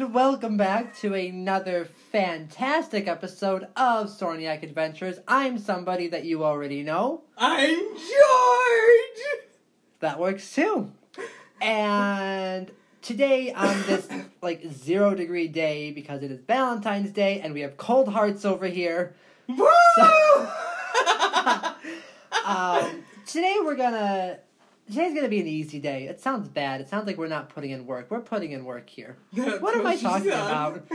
[0.00, 5.18] And welcome back to another fantastic episode of Sorniak Adventures.
[5.28, 7.24] I'm somebody that you already know.
[7.36, 9.40] I'm George!
[9.98, 10.90] That works too.
[11.60, 12.70] And
[13.02, 14.08] today on this
[14.42, 18.68] like zero degree day because it is Valentine's Day and we have cold hearts over
[18.68, 19.14] here.
[19.48, 19.66] Woo!
[22.42, 24.38] Um, today we're gonna
[24.90, 26.06] today's gonna be an easy day.
[26.06, 26.80] It sounds bad.
[26.80, 28.10] It sounds like we're not putting in work.
[28.10, 29.16] We're putting in work here.
[29.32, 30.82] What am I talking about?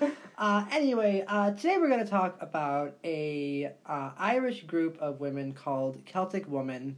[0.38, 5.52] uh, anyway, uh, today we're going to talk about a uh, Irish group of women
[5.52, 6.96] called Celtic Woman.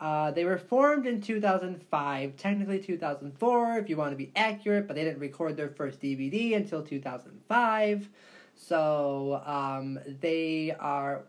[0.00, 4.96] Uh, they were formed in 2005, technically 2004 if you want to be accurate, but
[4.96, 8.08] they didn't record their first DVD until 2005.
[8.54, 11.24] So um, they are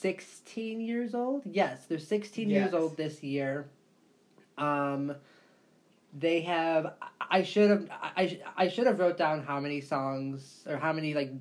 [0.00, 1.42] 16 years old.
[1.44, 3.66] Yes, they're 16 years old this year.
[4.56, 5.14] Um,
[6.18, 6.94] they have.
[7.20, 7.88] I should have.
[7.90, 11.32] I I should have wrote down how many songs or how many like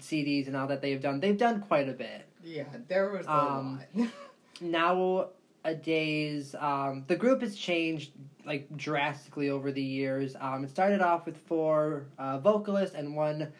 [0.00, 1.20] CDs and all that they've done.
[1.20, 4.08] They've done quite a bit Yeah, there was a Um, lot.
[4.60, 6.54] nowadays.
[6.58, 8.12] Um, the group has changed
[8.44, 10.36] like drastically over the years.
[10.40, 13.52] Um, it started off with four uh, vocalists and one.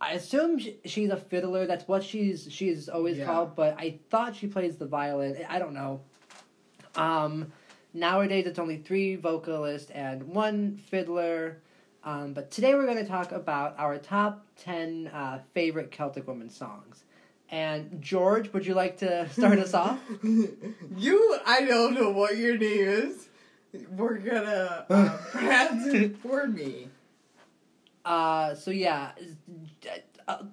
[0.00, 1.66] I assume sh- she's a fiddler.
[1.66, 3.24] That's what she's she's always Yeah.
[3.26, 3.56] called.
[3.56, 5.36] But I thought she plays the violin.
[5.48, 6.00] I don't know.
[6.94, 7.52] Um,
[7.92, 11.58] nowadays it's only three vocalists and one fiddler.
[12.04, 16.48] Um, but today we're going to talk about our top ten uh, favorite Celtic women
[16.48, 17.02] songs.
[17.50, 19.98] And George, would you like to start us off?
[20.96, 23.28] you, I don't know what your name is.
[23.90, 26.88] We're gonna uh, pronounce it for me.
[28.04, 29.12] Uh, so yeah,
[30.28, 30.44] uh,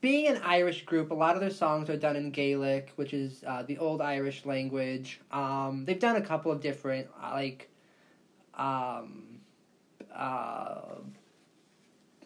[0.00, 3.44] being an Irish group, a lot of their songs are done in Gaelic, which is
[3.46, 5.20] uh, the old Irish language.
[5.30, 7.70] Um, they've done a couple of different uh, like
[8.54, 9.38] um,
[10.12, 10.80] uh,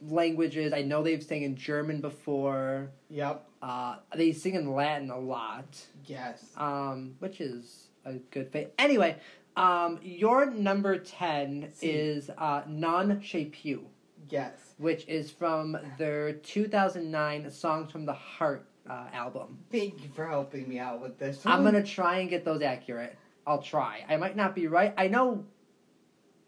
[0.09, 0.73] languages.
[0.73, 2.91] I know they've sang in German before.
[3.11, 3.47] Yep.
[3.61, 6.43] Uh, they sing in Latin a lot, Yes.
[6.57, 8.75] um, which is a good fit.
[8.79, 9.17] Anyway,
[9.57, 11.91] um, your number ten See.
[11.91, 13.87] is uh, Non Pew
[14.29, 14.72] Yes.
[14.83, 19.59] Which is from their 2009 Songs from the Heart uh, album.
[19.71, 21.41] Thank you for helping me out with this.
[21.47, 23.17] I'm going to try and get those accurate.
[23.47, 24.05] I'll try.
[24.09, 24.93] I might not be right.
[24.97, 25.45] I know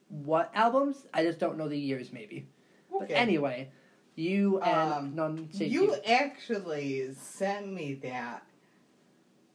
[0.08, 2.46] what albums, I just don't know the years, maybe.
[2.90, 3.70] But anyway,
[4.16, 8.44] you and Um, non You actually sent me that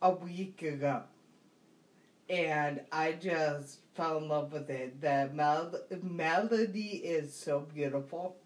[0.01, 1.03] a week ago.
[2.29, 5.01] And I just fell in love with it.
[5.01, 8.37] The mel- melody is so beautiful.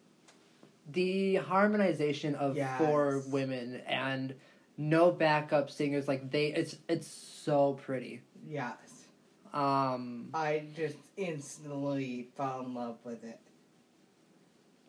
[0.92, 2.78] The harmonization of Yes.
[2.78, 4.34] four women and
[4.78, 9.06] no backup singers like they it's it's so pretty Yes.
[9.54, 13.40] um I just instantly fell in love with it.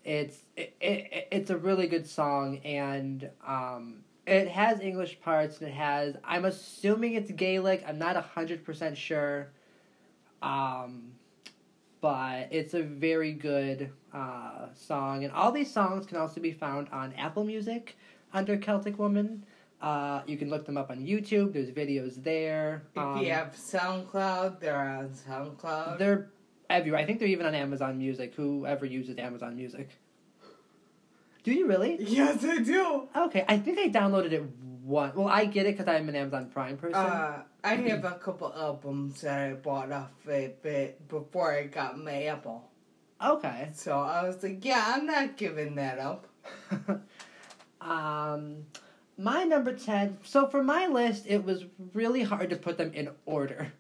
[0.05, 5.69] it's it, it, it's a really good song and um it has english parts and
[5.69, 9.51] it has i'm assuming it's gaelic i'm not 100% sure
[10.43, 11.13] um
[12.01, 16.89] but it's a very good uh, song and all these songs can also be found
[16.91, 17.97] on apple music
[18.33, 19.45] under celtic woman
[19.83, 23.55] uh, you can look them up on youtube there's videos there If Um, you have
[23.55, 25.99] SoundCloud, they're on SoundCloud.
[25.99, 26.31] they're
[26.71, 29.91] everywhere i think they're even on amazon music whoever uses amazon music
[31.43, 33.07] do you really yes, I do.
[33.15, 34.43] Okay, I think I downloaded it
[34.83, 35.13] one.
[35.15, 36.95] Well, I get it because I'm an Amazon Prime person.
[36.97, 41.99] Uh, I have a couple albums that I bought off it but before I got
[41.99, 42.71] my Apple.
[43.23, 43.71] Okay.
[43.75, 46.27] So I was like, yeah, I'm not giving that up.
[47.81, 48.67] um,
[49.19, 50.19] my number ten.
[50.23, 53.73] So for my list, it was really hard to put them in order.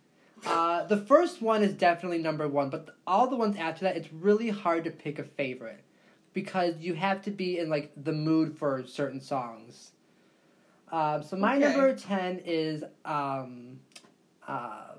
[0.46, 4.12] Uh, the first one is definitely number one, but all the ones after that, it's
[4.12, 5.82] really hard to pick a favorite
[6.34, 9.92] because you have to be in like the mood for certain songs.
[10.92, 11.64] Um, so my Okay.
[11.66, 13.80] number ten is um,
[14.46, 14.94] uh,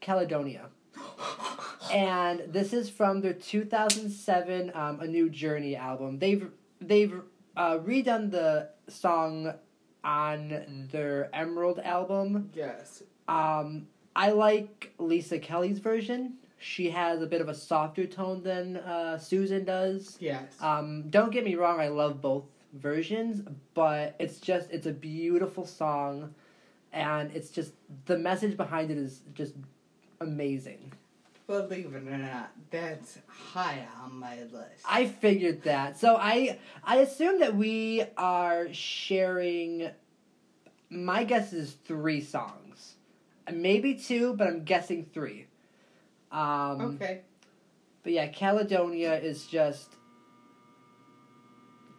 [0.00, 0.66] Caledonia.
[1.92, 6.18] and this is from their 2007 um, A New Journey album.
[6.18, 6.50] They've
[6.80, 7.20] they've
[7.56, 9.54] uh, redone the song
[10.04, 12.50] on their Emerald album.
[12.54, 13.02] yes.
[13.28, 16.34] Um, I like Lisa Kelly's version.
[16.58, 20.16] She has a bit of a softer tone than uh, Susan does.
[20.20, 20.54] Yes.
[20.60, 23.42] Um, don't get me wrong, I love both versions,
[23.74, 26.34] but it's just it's a beautiful song,
[26.92, 27.72] and it's just
[28.06, 29.54] the message behind it is just
[30.20, 30.92] amazing.
[31.46, 34.84] Believe it or not, that's high on my list.
[34.84, 35.96] I figured that.
[35.98, 39.90] So I I assume that we are sharing
[40.90, 42.96] my guess is three songs.
[43.52, 45.46] Maybe two, but I'm guessing three.
[46.32, 47.20] Um okay.
[48.02, 49.94] But yeah, Caledonia is just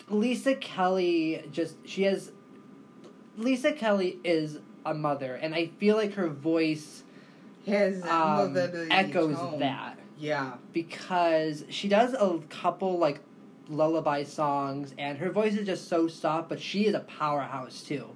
[0.10, 1.48] Lisa Kelly.
[1.52, 2.32] Just she has
[3.38, 7.04] Lisa Kelly is a mother, and I feel like her voice
[7.68, 9.60] Has that um, echoes tone.
[9.60, 10.54] that Yeah.
[10.74, 13.20] because she does a couple like
[13.70, 18.08] lullaby songs, and her voice is just so soft, but she is a powerhouse too.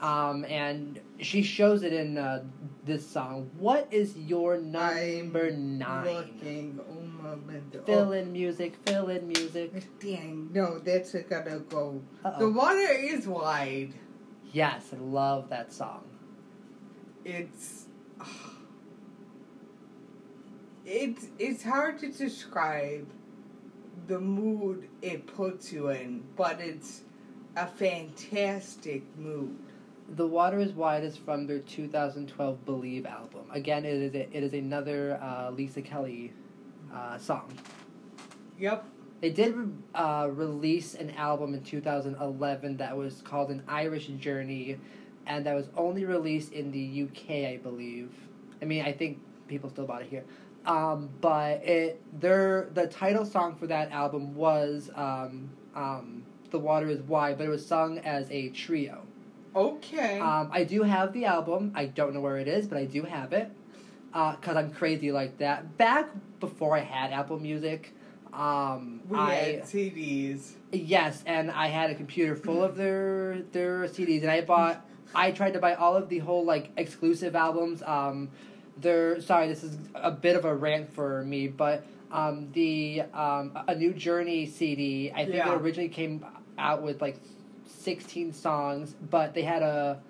[0.00, 2.42] Um, and she shows it in uh,
[2.84, 3.48] this song.
[3.56, 6.04] What is your number I'm nine?
[6.04, 6.80] Looking.
[7.24, 7.82] Oh.
[7.86, 9.72] Fill in music, fill in music.
[10.00, 10.50] Dang.
[10.52, 12.02] No, that's gonna go.
[12.24, 12.50] The Uh-oh.
[12.50, 13.92] water is wide.
[14.52, 16.02] Yes, I love that song.
[17.24, 17.86] It's.
[20.84, 23.08] It's it's hard to describe
[24.06, 27.02] the mood it puts you in, but it's
[27.56, 29.56] a fantastic mood.
[30.08, 33.44] The Water is Wide is from their 2012 Believe album.
[33.50, 36.32] Again, it is, a, it is another uh, Lisa Kelly
[36.92, 37.52] uh, song.
[38.58, 38.84] Yep.
[39.20, 39.54] They did
[39.94, 44.78] uh, release an album in 2011 that was called An Irish Journey,
[45.26, 48.10] and that was only released in the UK, I believe.
[48.60, 50.24] I mean, I think people still bought it here.
[50.64, 56.88] Um, but it their the title song for that album was um, um, "The Water
[56.88, 59.02] Is Wide," but it was sung as a trio.
[59.54, 60.20] Okay.
[60.20, 61.72] Um, I do have the album.
[61.74, 63.50] I don't know where it is, but I do have it
[64.12, 65.76] because I'm crazy like that.
[65.78, 67.92] Back before I had Apple Music,
[68.32, 70.52] um, we I had CDs.
[70.70, 74.86] yes, and I had a computer full of their their CDs, and I bought.
[75.14, 77.82] I tried to buy all of the whole like exclusive albums.
[77.84, 78.30] Um,
[78.78, 83.56] they're sorry, this is a bit of a rant for me, but um, the um,
[83.68, 85.10] a new Journey CD.
[85.14, 85.52] I think Yeah.
[85.54, 86.24] it originally came
[86.58, 87.18] out with like
[87.66, 90.00] sixteen songs, but they had a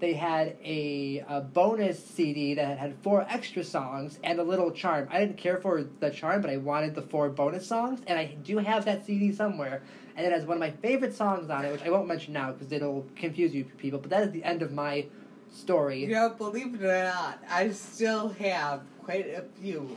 [0.00, 5.08] they had a, a bonus CD that had four extra songs and a little charm.
[5.10, 8.26] I didn't care for the charm, but I wanted the four bonus songs, and I
[8.44, 9.82] do have that CD somewhere.
[10.16, 12.52] And it has one of my favorite songs on it, which I won't mention now
[12.52, 13.98] because it'll confuse you people.
[13.98, 15.06] But that is the end of my
[15.52, 16.00] story.
[16.00, 19.96] You know, believe it or not, I still have quite a few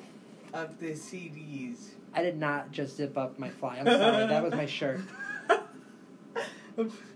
[0.54, 1.78] of the CDs.
[2.14, 3.78] I did not just zip up my fly.
[3.80, 5.02] I'm sorry, that was my shirt.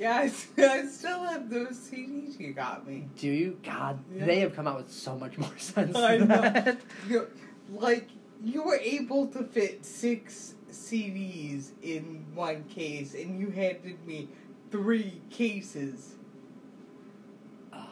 [0.00, 0.16] yeah,
[0.58, 3.06] I still have those CDs you got me.
[3.18, 3.58] Do you?
[3.62, 4.24] God, Yeah.
[4.24, 5.94] they have come out with so much more sense.
[5.96, 6.40] I than know.
[6.40, 6.80] that.
[7.08, 7.28] You,
[7.72, 8.08] like,
[8.42, 14.28] you were able to fit six CDs in one case, and you handed me
[14.70, 16.14] three cases.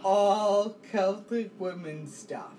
[0.04, 2.52] All Celtic women stuff.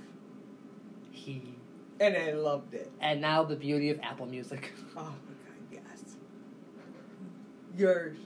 [1.12, 1.56] He
[2.00, 2.92] And I loved it.
[3.02, 4.72] and now the beauty of Apple Music.
[4.98, 6.16] Oh my god, yes.
[7.78, 8.18] Yours.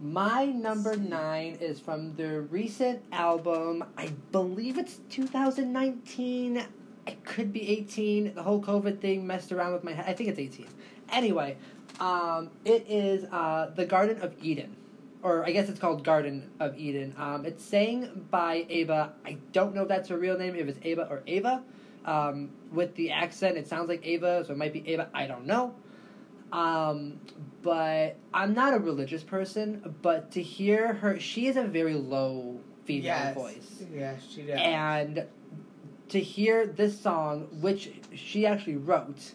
[0.00, 3.82] My number nine is from the recent album.
[3.96, 6.66] I believe it's 2019.
[7.06, 8.34] It could be 18.
[8.34, 10.04] The whole COVID thing messed around with my head.
[10.06, 10.66] I think it's 18.
[11.10, 11.56] Anyway,
[11.98, 14.76] um, it is uh, The Garden of Eden.
[15.22, 17.14] Or I guess it's called Garden of Eden.
[17.16, 19.14] Um, it's sang by Ava.
[19.24, 21.62] I don't know if that's her real name, if it's Ava or Ava.
[22.04, 25.08] Um, with the accent, it sounds like Ava, so it might be Ava.
[25.14, 25.74] I don't know.
[26.52, 27.20] Um,
[27.62, 32.60] but I'm not a religious person, but to hear her, she is a very low
[32.84, 33.34] female yes.
[33.34, 33.82] voice.
[33.92, 34.60] Yes, she does.
[34.60, 35.26] And
[36.10, 39.32] to hear this song, which she actually wrote,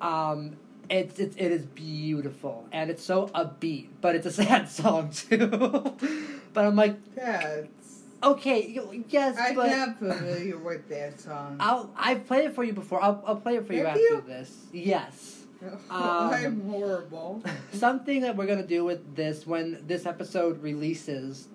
[0.00, 0.56] um,
[0.88, 5.46] it's, it's it is beautiful and it's so upbeat, but it's a sad song too.
[6.52, 8.02] but I'm like, That's.
[8.22, 8.78] okay,
[9.08, 11.56] yes, I'm but not familiar with that song.
[11.60, 13.02] I'll I've played it for you before.
[13.02, 14.24] I'll I'll play it for you Have after you?
[14.26, 14.66] this.
[14.72, 15.45] Yes.
[15.90, 17.42] I'm horrible.
[17.72, 21.48] Something that we're gonna do with this when this episode releases,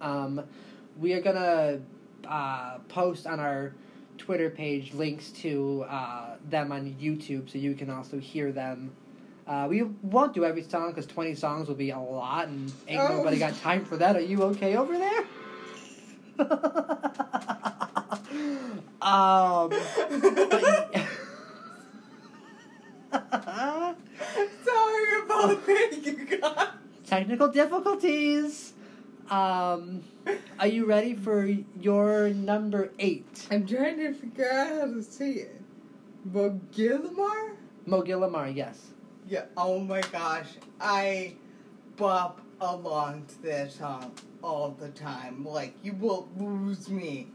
[0.00, 0.42] um,
[0.98, 1.80] we are gonna
[2.26, 3.72] uh, post on our
[4.18, 8.90] Twitter page links to uh, them on YouTube, so you can also hear them.
[9.46, 13.00] Uh, we won't do every song because twenty songs will be a lot, and ain't
[13.00, 13.16] Oh.
[13.18, 14.16] nobody got time for that.
[14.16, 15.24] Are you okay over there?
[19.02, 21.06] um, but.
[25.46, 28.72] Sorry about that, you technical difficulties.
[29.30, 30.02] Um,
[30.58, 31.46] are you ready for
[31.80, 33.46] your number eight?
[33.50, 35.60] I'm trying to figure out how to say it.
[36.30, 37.56] Mogilmar?
[37.86, 38.90] Mo Ghile Mear, yes.
[39.28, 40.48] Yeah, oh my gosh.
[40.80, 41.34] I
[41.96, 44.12] bop along to that song
[44.42, 45.44] all the time.
[45.44, 47.28] Like, you will lose me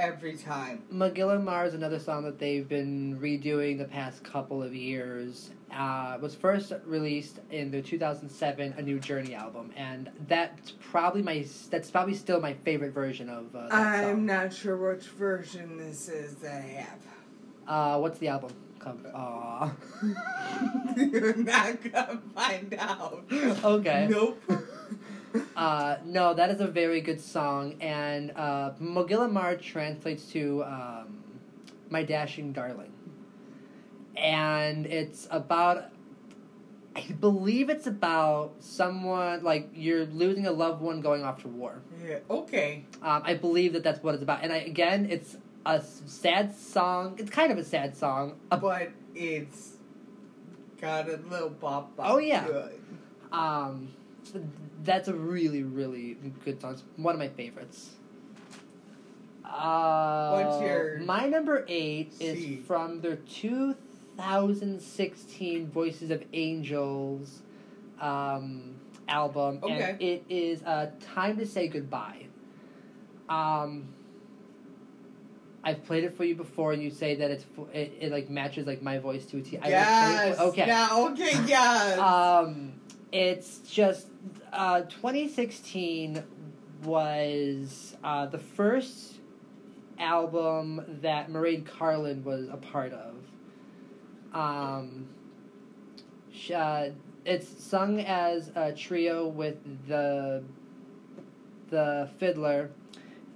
[0.00, 0.82] every time.
[0.90, 5.50] Mo Ghile Mear is another song that they've been redoing the past couple of years.
[5.72, 11.46] Uh, was first released in the 2007 A New Journey album, and that's probably my
[11.70, 14.26] that's probably still my favorite version of uh, I'm song.
[14.26, 16.98] not sure which version this is that I have.
[17.68, 18.50] Uh, what's the album?
[18.80, 19.70] Come, aw.
[20.96, 23.24] You're not gonna find out.
[23.30, 24.08] okay.
[24.10, 24.42] Nope.
[25.56, 30.64] Uh, no, that is a very good song, and uh, Mo Ghile Mear translates to
[30.64, 31.22] um,
[31.90, 32.92] "My Dashing Darling,"
[34.16, 35.90] and it's about.
[36.96, 41.82] I believe it's about someone like you're losing a loved one going off to war.
[42.04, 42.18] Yeah.
[42.28, 42.84] Okay.
[43.00, 47.14] Um, I believe that that's what it's about, and I, again, it's a sad song.
[47.18, 48.40] It's kind of a sad song.
[48.50, 49.74] But it's
[50.80, 52.46] got a little bop bop Oh, yeah.
[52.48, 52.80] it.
[53.30, 53.90] Um,
[54.84, 56.72] that's a really, really good song.
[56.72, 57.90] It's one of my favorites.
[59.44, 62.24] Uh, What's your my number eight C?
[62.24, 67.42] is from their 2016 Voices of Angels
[68.00, 68.76] um,
[69.08, 69.90] album, Okay.
[69.90, 72.26] and it is uh, "Time to Say Goodbye."
[73.28, 73.88] Um,
[75.64, 78.66] I've played it for you before, and you say that it's it, it like matches
[78.66, 79.58] like my voice to a T.
[79.58, 80.36] I will play it Yes.
[80.38, 80.66] for- okay.
[80.66, 80.88] Yeah.
[80.92, 81.32] Okay.
[81.46, 81.98] Yes.
[81.98, 82.72] Um,
[83.12, 84.08] it's just
[84.52, 86.22] uh, 2016
[86.84, 89.16] was uh, the first
[89.98, 93.16] album that Mairead Carlin was a part of.
[94.32, 95.08] Um,
[96.32, 96.90] sh- uh,
[97.24, 100.42] it's sung as a trio with the
[101.68, 102.70] the fiddler,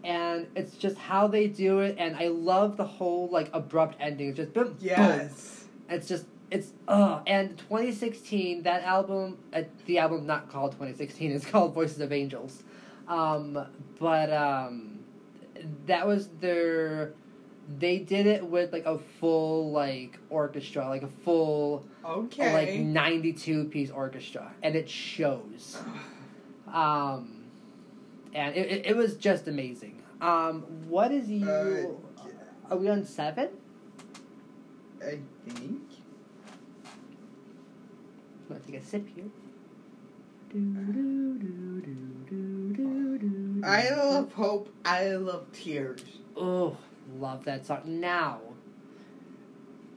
[0.03, 1.97] and it's just how they do it.
[1.99, 4.29] And I love the whole like abrupt ending.
[4.29, 5.67] It's just boom, boom, yes.
[5.89, 11.47] it's just it's uh and 2016 that album uh, the album not called 2016 it's
[11.47, 12.63] called Voices of Angels.
[13.09, 13.67] Um
[13.99, 14.99] but um
[15.87, 17.13] that was their
[17.79, 22.53] they did it with like a full like orchestra, like a full Okay.
[22.53, 25.79] like 92 piece orchestra and it shows.
[26.73, 27.45] Um
[28.35, 30.03] and it, it, it was just amazing.
[30.21, 31.49] Um what is you
[32.19, 33.49] Uh, are we on 7?
[35.03, 35.83] I think.
[38.51, 39.25] I'm gonna take a sip here.
[43.65, 44.69] Isle of Hope.
[44.85, 46.05] Isle of Tears.
[46.37, 46.77] Oh,
[47.19, 47.81] love that song.
[47.85, 48.41] Now,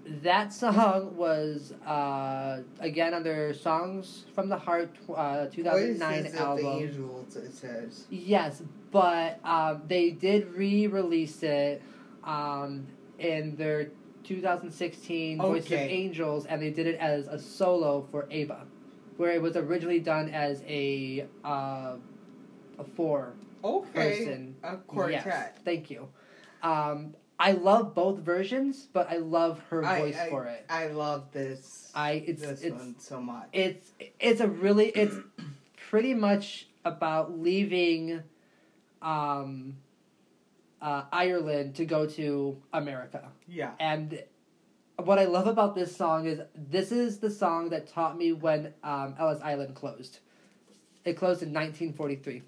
[0.06, 6.66] that song was uh, again on their Songs from the Heart uh, 2009 Voices album.
[6.66, 8.06] Of angels, it says.
[8.10, 11.82] Yes, but um, they did re-release it
[12.24, 12.88] um,
[13.20, 13.92] in their
[14.28, 15.90] 2016 Voice of Okay.
[15.90, 18.66] Angels, and they did it as a solo for Ava,
[19.18, 21.96] where it was originally done as a uh,
[22.80, 23.92] a four Okay.
[23.94, 24.56] person.
[24.64, 25.24] A quartet.
[25.26, 26.08] Yes, thank you.
[26.62, 30.66] Um, I love both versions, but I love her I- voice for it.
[30.70, 31.92] I love this.
[31.96, 33.48] I it's this it's one so much.
[33.54, 35.16] it's it's a really it's
[35.90, 38.22] pretty much about leaving
[39.02, 39.78] um
[40.82, 43.30] uh, Ireland to go to America.
[43.48, 43.72] yeah.
[43.80, 44.22] And
[44.98, 48.74] what I love about this song is this is the song that taught me when
[48.84, 50.20] um, Ellis Island closed.
[51.06, 52.42] It closed in 1943.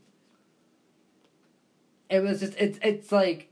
[2.10, 3.50] It was just it's it's like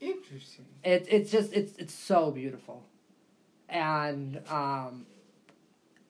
[0.00, 0.64] Interesting.
[0.82, 2.84] it's it's just it's it's so beautiful,
[3.68, 5.06] and um,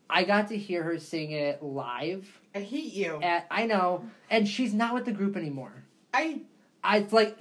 [0.09, 2.41] I got to hear her sing it live.
[2.55, 3.21] I hate you.
[3.23, 5.85] At, I know, and she's not with the group anymore.
[6.15, 6.41] I
[6.83, 7.37] I it's like,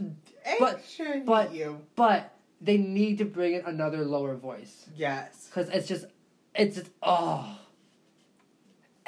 [0.59, 1.81] But- sure but- you.
[1.95, 5.47] but they need to bring in another lower voice Yes.
[5.49, 6.05] because it's just
[6.55, 7.57] it's just oh.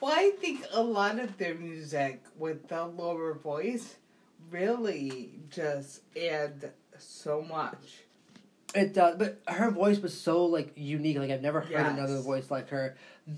[0.00, 3.96] Well, I think a lot of their music with the lower voice
[4.50, 7.98] really just add so much.
[8.74, 11.18] It does, but her voice was so like unique.
[11.18, 11.92] Like I've never heard Yes.
[11.98, 12.96] another voice like her.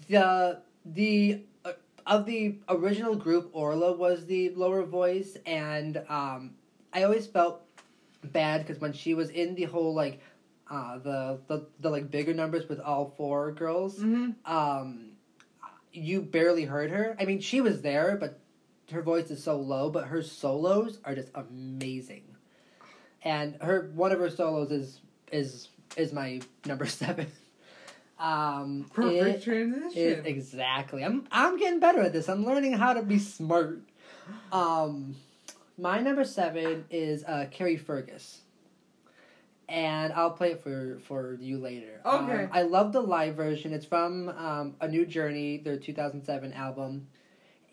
[0.09, 1.73] The the uh,
[2.07, 6.51] of the original group, Orla was the lower voice, and um,
[6.93, 7.63] I always felt
[8.25, 10.21] bad because when she was in the whole like
[10.71, 14.31] uh, the, the the like bigger numbers with all four girls, Mm-hmm.
[14.53, 15.09] um,
[15.93, 17.17] you barely heard her.
[17.21, 18.39] I mean, she was there, but
[18.93, 19.91] her voice is so low.
[19.91, 22.25] But her solos are just amazing,
[23.23, 27.27] and her one of her solos is is is my number seven.
[28.19, 30.25] Um, Perfect it transition.
[30.27, 31.05] exactly.
[31.05, 32.29] I'm I'm getting better at this.
[32.29, 33.81] I'm learning how to be smart.
[34.53, 35.17] Um,
[35.79, 38.39] my number seven is uh, Carrickfergus.
[39.69, 42.01] And I'll play it for for you later.
[42.05, 42.45] Okay.
[42.45, 43.73] Um, I love the live version.
[43.73, 47.07] It's from um, A New Journey, their 2007 album,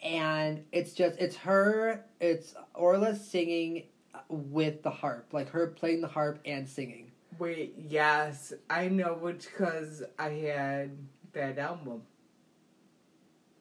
[0.02, 2.06] and it's just it's her.
[2.22, 3.84] It's Orla singing
[4.30, 7.12] with the harp, like her playing the harp and singing.
[7.38, 10.92] Wait, yes, I know which because I had
[11.34, 12.04] that album.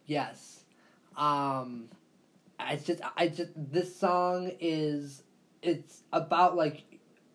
[0.07, 0.63] Yes.
[1.17, 1.89] Um
[2.59, 5.23] I just I just this song is
[5.63, 6.85] it's about like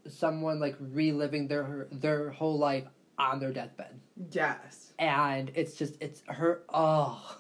[0.09, 2.85] someone like reliving their their whole life
[3.17, 3.99] on their deathbed.
[4.31, 4.93] Yes.
[4.99, 7.37] And it's just it's her oh.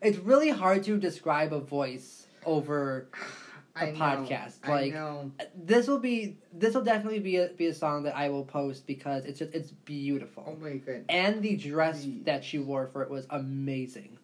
[0.00, 3.08] It's really hard to describe a voice over
[3.76, 4.54] a I know, podcast.
[4.64, 5.30] I Like know.
[5.54, 8.86] this will be this will definitely be a, be a song that I will post
[8.86, 10.44] because it's just it's beautiful.
[10.46, 11.06] Oh my goodness.
[11.08, 12.24] And the dress Please.
[12.24, 14.18] that she wore for it was amazing.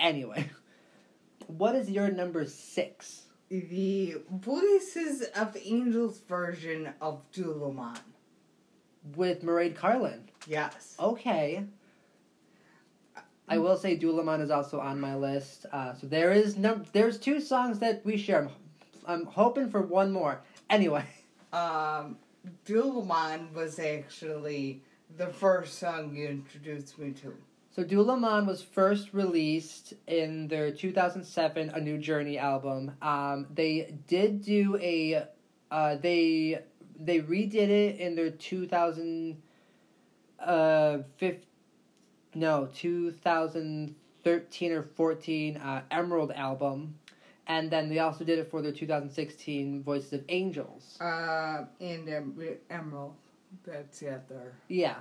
[0.00, 0.48] Anyway,
[1.48, 3.22] what is your number 6?
[3.50, 7.98] The Voices of Angels version of Dulaman.
[9.16, 10.28] With Mairead Carlin.
[10.46, 10.94] Yes.
[11.00, 11.64] Okay.
[13.48, 15.64] I will say Dulaman is also on my list.
[15.72, 18.42] Uh, so there is no, there's two songs that we share.
[18.42, 18.50] I'm,
[19.06, 20.40] I'm hoping for one more.
[20.68, 21.04] Anyway,
[21.52, 22.18] Um,
[22.66, 24.82] Dulaman was actually
[25.16, 27.34] the first song you introduced me to.
[27.78, 32.90] So Dulaman was first released in their 2007 A New Journey album.
[33.00, 35.28] Um, they did do a,
[35.70, 36.58] uh, they
[36.98, 39.40] they redid it in their 2000,
[40.40, 41.46] uh, fif-
[42.34, 46.98] no 2013 or 14 uh, Emerald album.
[47.46, 50.98] And then they also did it for their 2016 Voices of Angels.
[51.00, 53.14] Uh, and um, Emerald.
[53.64, 54.52] That's the other.
[54.66, 54.96] Yeah.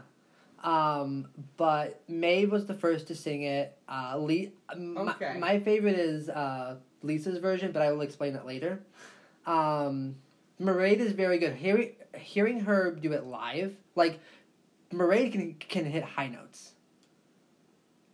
[0.64, 3.78] Um, but Maeve was the first to sing it.
[3.88, 5.38] Uh, Le- my, Okay.
[5.40, 8.82] my favorite is uh, Lisa's version, but I will explain it later.
[9.46, 10.16] Um,
[10.60, 11.54] Mairead is very good.
[11.56, 14.20] Hearing hearing her do it live, like
[14.92, 16.74] Mairead can can hit high notes.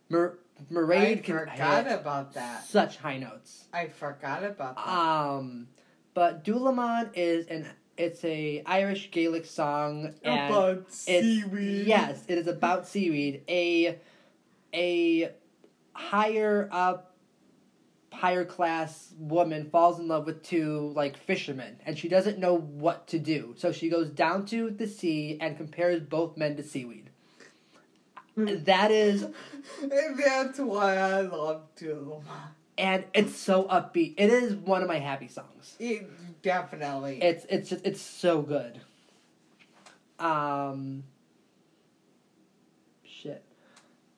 [0.10, 2.66] Mar- I Mairead can forgot about that.
[2.66, 3.66] such high notes.
[3.74, 4.88] I forgot about that.
[4.88, 5.68] Um,
[6.14, 7.66] but Dulaman is an
[7.98, 11.08] it's a Irish Gaelic song about it's,
[11.88, 13.44] Yes, it is about seaweed.
[13.48, 14.00] A
[14.74, 15.32] a
[15.94, 17.12] higher up
[18.12, 23.08] higher class woman falls in love with two like fishermen and she doesn't know what
[23.08, 23.54] to do.
[23.58, 27.10] So she goes down to the sea and compares both men to seaweed.
[28.36, 28.64] Hmm.
[28.64, 29.24] That is
[29.82, 32.22] And that's why I love to.
[32.78, 34.16] and it's so upbeat.
[34.18, 35.76] It is one of my happy songs.
[35.80, 36.10] It,
[36.44, 37.20] definitely.
[37.22, 38.80] It's it's just it's so good.
[40.20, 41.04] Um
[43.04, 43.44] shit.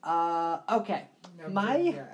[0.03, 1.05] Uh okay.
[1.37, 2.07] Number my- Zax.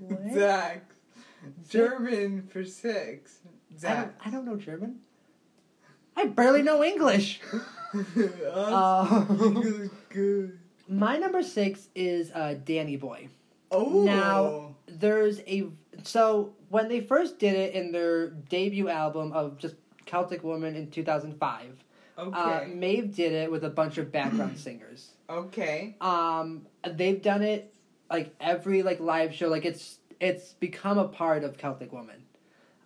[0.00, 0.82] What?
[1.68, 3.38] German for six.
[3.86, 5.00] I don't, I don't know German.
[6.16, 7.40] I barely know English.
[8.52, 10.58] Um, good, good.
[10.88, 13.28] my number six is uh, Danny Boy.
[13.70, 14.02] Oh.
[14.04, 15.68] Now- There's a
[16.02, 19.76] so when they first did it in their debut album of just
[20.06, 21.84] Celtic Woman in 2005,
[22.16, 25.10] uh, Maeve did it with a bunch of background singers.
[25.30, 25.96] okay.
[26.00, 27.72] Um, they've done it
[28.10, 29.48] like every like live show.
[29.48, 32.24] Like it's it's become a part of Celtic Woman.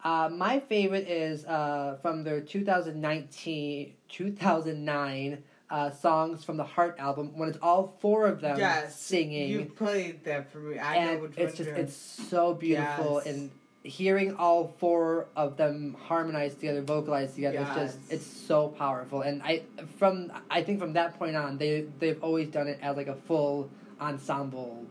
[0.05, 7.31] Uh, my favorite is uh, from their 2019 2009 uh, songs from the Heart album
[7.39, 8.99] when it's all four of them yes.
[9.01, 10.79] singing You played that for me.
[10.79, 13.35] I know and which it's just it's so beautiful Yes.
[13.35, 13.51] and
[13.85, 19.43] hearing all four of them harmonize together vocalize together it's just it's so powerful and
[19.43, 19.61] i
[19.99, 23.15] from i think from that point on they they've always done it as like a
[23.15, 23.69] full
[24.01, 24.87] ensemble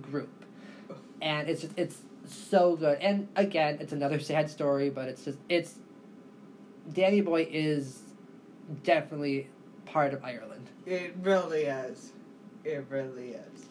[0.00, 0.44] group
[1.20, 5.38] and it's just it's so good and again it's another sad story but it's just
[5.48, 5.74] it's
[6.92, 8.00] danny boy is
[8.82, 9.48] definitely
[9.86, 12.12] part of ireland It really is.
[12.64, 13.66] It really is.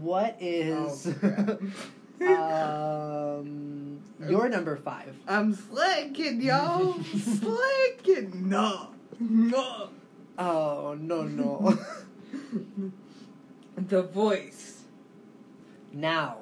[0.00, 1.58] what is Oh.
[2.26, 6.94] um your number five I'm slacking, y'all.
[7.02, 8.48] slacking.
[8.48, 8.88] No.
[9.18, 9.88] No.
[10.38, 11.78] Oh no no.
[13.76, 14.82] The voice.
[15.92, 16.36] now,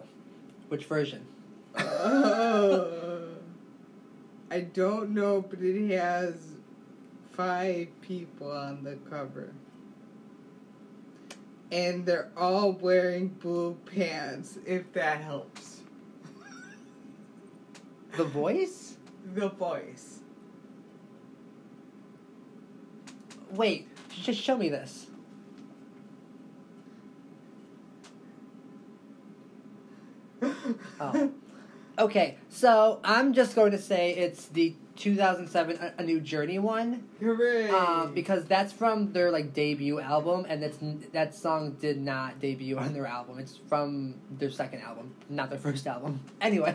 [0.69, 1.27] which version?
[1.75, 2.85] Uh,
[4.51, 6.35] I don't know, but it has
[7.33, 9.53] five people on the cover.
[11.73, 15.83] And they're all wearing blue pants, if that helps.
[18.17, 18.97] The voice?
[19.35, 20.21] The voice.
[23.53, 25.07] Wait, just show me this.
[31.01, 31.33] Oh.
[31.99, 37.05] Okay, so I'm just going to say it's the 2007 A, A New Journey one,
[37.21, 37.71] Hooray!
[37.71, 40.79] um, because that's from their like debut album, and that's
[41.13, 43.39] that song did not debut on their album.
[43.39, 46.21] It's from their second album, not their first album.
[46.41, 46.75] Anyway,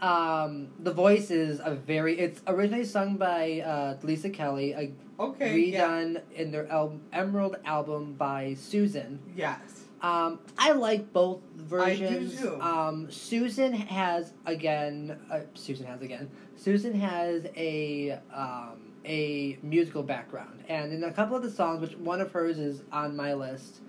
[0.00, 2.18] um, the voice is a very.
[2.18, 5.88] It's originally sung by uh, Lisa Kelly, a okay, yeah.
[5.88, 9.20] redone in their al- Emerald album by Susan.
[9.36, 9.84] Yes.
[10.02, 12.34] Um, I like both versions.
[12.40, 12.60] I do too.
[12.60, 15.18] Um, Susan has again.
[15.30, 16.30] Uh, Susan has again.
[16.56, 21.96] Susan has a um, a musical background, and in a couple of the songs, which
[21.98, 23.80] one of hers is on my list,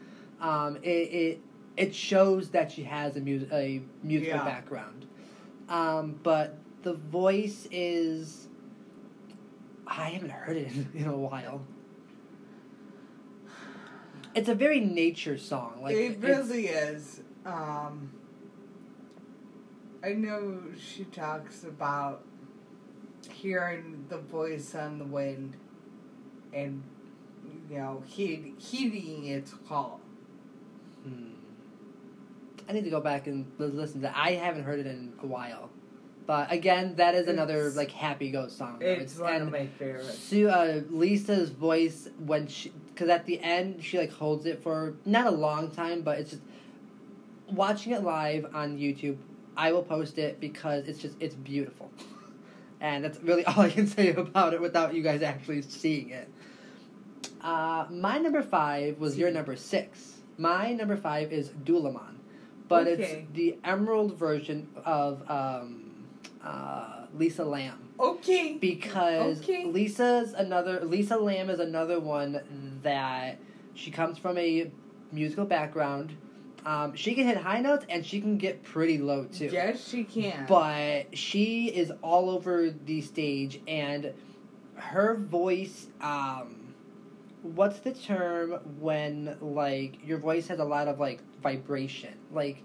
[0.41, 1.39] um, it, it
[1.77, 4.43] it shows that she has a music a musical Yeah.
[4.45, 5.05] background.
[5.69, 8.47] Um, but the voice is.
[9.87, 11.61] I haven't heard it in, in a while.
[14.33, 15.79] It's a very nature song.
[15.81, 17.21] Like it really is.
[17.45, 18.11] Um,
[20.03, 22.23] I know she talks about
[23.29, 25.55] hearing the voice on the wind
[26.53, 26.83] and,
[27.69, 29.99] you know, heed, heeding its call.
[31.03, 31.29] Hmm.
[32.69, 34.15] I need to go back and listen to that.
[34.15, 35.69] I haven't heard it in a while.
[36.25, 38.77] But again, that is another It's- like happy ghost song.
[38.79, 38.85] though.
[38.85, 40.17] It's one and of my favorites.
[40.17, 44.95] Sue, uh, Lisa's voice when she, because at the end she like holds it for
[45.05, 46.43] not a long time, but it's just
[47.49, 49.17] watching it live on YouTube.
[49.57, 51.91] I will post it because it's just it's beautiful,
[52.81, 56.29] and that's really all I can say about it without you guys actually seeing it.
[57.41, 60.17] Uh, my number five was your number six.
[60.37, 62.19] My number five is Dulaman,
[62.67, 63.25] but Okay.
[63.25, 66.07] it's the Emerald version of um,
[66.43, 68.53] uh, Lisa Lamb Okay.
[68.59, 69.65] because Okay.
[69.65, 72.39] Lisa's another Lisa Lamb is another one
[72.83, 73.39] that
[73.73, 74.71] she comes from a
[75.11, 76.15] musical background.
[76.65, 79.49] Um, she can hit high notes and she can get pretty low too.
[79.51, 80.45] Yes, she can.
[80.47, 84.13] But she is all over the stage and
[84.75, 86.73] her voice um
[87.43, 92.13] what's the term when like your voice has a lot of like vibration?
[92.31, 92.63] Like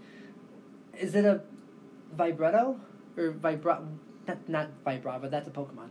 [0.98, 1.42] is it a
[2.14, 2.78] vibrato
[3.16, 3.86] or vibra
[4.26, 5.90] not, not vibrava, that's a Pokemon.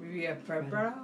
[0.00, 0.94] Maybe a Febra?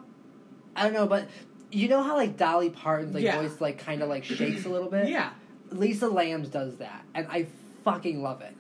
[0.76, 1.28] I don't know, but
[1.72, 3.40] you know how like Dolly Parton's like Yeah.
[3.40, 5.08] voice like kind of like shakes a little bit.
[5.08, 5.30] Yeah.
[5.70, 7.46] Lisa Lamb's does that, and I
[7.84, 8.54] fucking love it.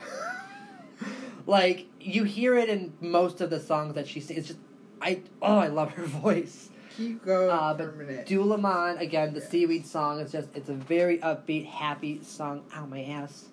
[1.46, 4.38] like you hear it in most of the songs that she sings.
[4.40, 4.60] It's just
[5.00, 6.70] I oh I love her voice.
[6.96, 8.26] Keep going Uh, for a but minute.
[8.26, 9.46] Dulaman again, the Yeah.
[9.48, 10.18] seaweed song.
[10.20, 12.64] It's just it's a very upbeat, happy song.
[12.74, 13.46] Ow my ass.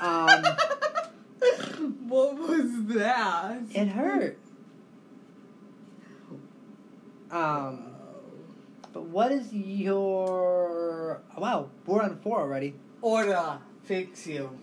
[0.00, 0.44] Um,
[2.08, 3.58] what was that?
[3.74, 4.38] it hurt.
[7.30, 7.87] Um,
[8.92, 11.70] but what is your wow?
[11.86, 12.74] We're on four already.
[13.02, 14.58] Order Fix You.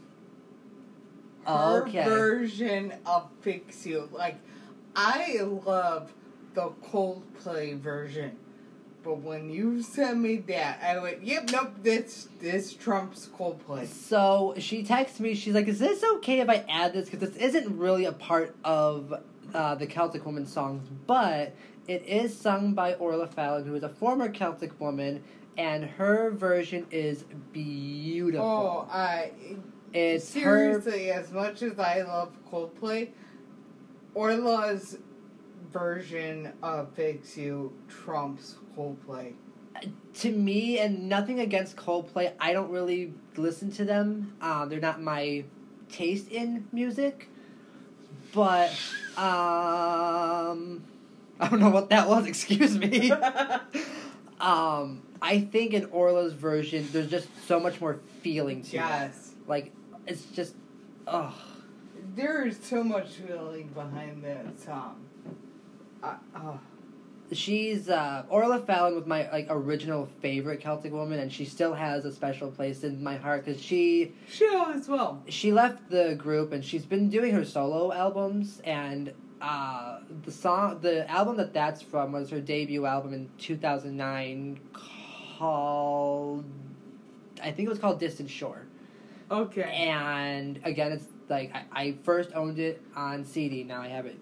[1.45, 2.03] Her Okay.
[2.03, 4.09] version of Fix You.
[4.11, 4.37] Like,
[4.95, 6.11] I love
[6.53, 8.37] the Coldplay version.
[9.03, 13.85] But when you sent me that, I went, yep, nope, this, this trumps Coldplay.
[13.85, 15.35] So she texts me.
[15.35, 17.07] She's like, "Is this okay if I add this?
[17.07, 19.13] Because this isn't really a part of
[19.53, 21.53] uh, the Celtic Woman songs, but
[21.87, 25.23] it is sung by Orla Fallon, who is a former Celtic woman,
[25.57, 28.45] and her version is beautiful.
[28.45, 29.31] Oh, I
[29.93, 30.81] it's her.
[30.81, 33.09] seriously, as much as I love Coldplay,
[34.13, 34.97] Orla's
[35.71, 39.33] version of Fix You trumps Coldplay.
[40.15, 42.33] To me, and nothing against Coldplay.
[42.39, 44.35] I don't really listen to them.
[44.41, 45.43] Uh, they're not my
[45.89, 47.29] taste in music,
[48.33, 48.71] but
[49.17, 50.83] um,
[51.39, 52.25] I don't know what that was.
[52.33, 53.11] Excuse me.
[54.39, 58.73] um, I think in Orla's version, there's just so much more feeling to it.
[58.73, 59.33] yes.
[59.47, 59.71] Like
[60.07, 60.55] it's just,
[61.07, 61.33] ugh.
[62.15, 65.05] There is so much feeling behind that song.
[66.03, 66.59] I, oh.
[67.31, 72.05] She's uh, Orla Fallon was my like original favorite Celtic woman, and she still has
[72.05, 75.23] a special place in my heart because she She as well.
[75.27, 79.11] she left the group and she's been doing her solo albums and
[79.45, 84.59] uh, the song the album that that's from was her debut album in 2009
[85.37, 86.45] called
[87.39, 88.65] I think it was called Distant Shore.
[89.29, 89.61] Okay.
[89.61, 94.17] and again it's like I, I first owned it on CD now I have it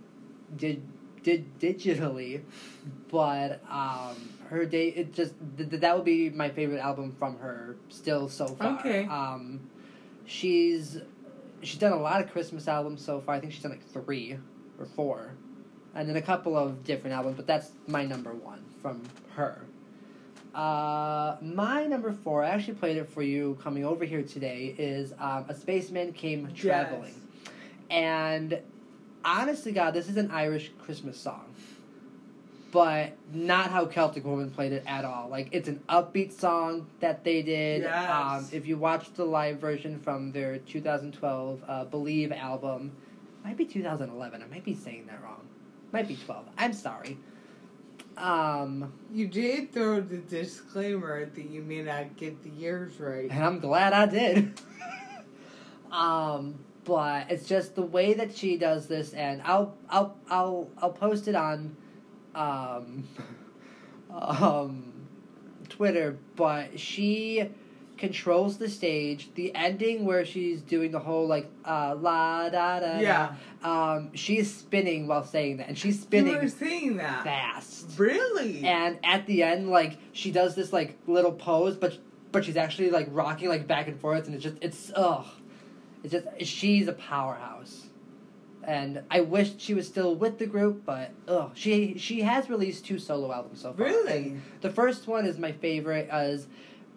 [0.57, 0.81] did
[1.23, 2.41] did digitally.
[3.09, 4.17] But um
[4.49, 8.47] her day it just th- that would be my favorite album from her still so
[8.47, 8.77] far.
[8.79, 9.05] Okay.
[9.05, 9.61] um
[10.25, 10.99] she's
[11.61, 13.35] she's done a lot of christmas albums so far.
[13.35, 14.37] I think she's done like three
[14.79, 15.31] or four
[15.95, 19.01] and then a couple of different albums but that's my number one from
[19.35, 19.61] her
[20.53, 25.13] uh, my number four, I actually played it for you coming over here today, is
[25.19, 27.15] um, A Spaceman Came Traveling.
[27.89, 28.59] And
[29.25, 31.45] honestly, God, this is an Irish Christmas song.
[32.71, 35.27] But not how Celtic Woman played it at all.
[35.29, 37.83] Like, it's an upbeat song that they did.
[37.83, 38.09] Yes.
[38.11, 42.91] Um, if you watch the live version from their 2012 uh, Believe album,
[43.43, 44.41] might be 2011.
[44.41, 45.41] I might be saying that wrong.
[45.91, 46.45] Might be 12.
[46.57, 47.17] I'm sorry.
[48.17, 53.29] Um, You did throw the disclaimer that you may not get the years right.
[53.29, 54.59] and I'm glad I did.
[55.91, 60.91] um, but it's just the way that she does this, and I'll I'll I'll I'll
[60.91, 61.77] post it on,
[62.35, 63.07] um,
[64.11, 64.91] um,
[65.69, 66.17] Twitter.
[66.35, 67.49] But she
[67.97, 69.29] controls the stage.
[69.35, 72.99] The ending where she's doing the whole like uh, la da da.
[72.99, 73.35] Yeah.
[73.61, 77.23] Da, um, she's spinning while saying that, and she's You spinning were saying that.
[77.23, 77.97] fast.
[77.97, 78.65] Really?
[78.65, 81.97] And at the end, like she does this like little pose, but
[82.31, 85.25] but she's actually like rocking like back and forth, and it's just it's ugh,
[86.03, 87.87] it's just she's a powerhouse.
[88.65, 92.85] And I wish she was still with the group, but ugh, she she has released
[92.85, 93.85] two solo albums so far.
[93.87, 94.17] Really?
[94.29, 96.47] And the first one is my favorite, as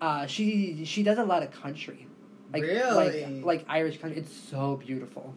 [0.01, 2.07] uh, she she does a lot of country,
[2.53, 3.25] like Really?
[3.25, 4.19] like like Irish country.
[4.21, 5.35] It's so beautiful.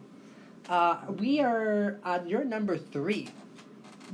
[0.68, 3.28] Uh, we are on your number three.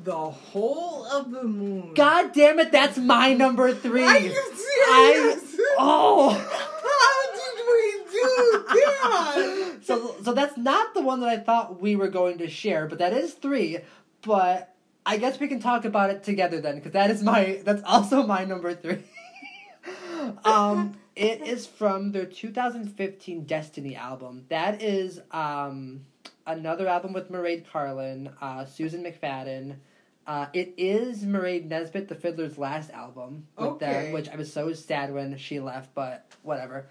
[0.05, 1.95] The whole of the moon.
[1.95, 4.05] God damn it, that's my number three.
[4.05, 5.57] Are you serious?
[5.79, 6.31] Oh.
[6.31, 9.79] How did we do that?
[9.85, 12.99] so so that's not the one that I thought we were going to share, but
[12.99, 13.79] that is three.
[14.23, 17.83] But I guess we can talk about it together then, because that is my that's
[17.85, 19.03] also my number three.
[20.45, 24.45] Um, it is from their 2015 Destiny album.
[24.49, 26.03] That is um
[26.47, 29.77] another album with Mairead Carlin, uh, Susan McFadden.
[30.27, 33.79] Uh, it is Mairead Nesbitt, the Fiddler's last album with Okay.
[33.87, 36.87] them, which I was so sad when she left, but whatever.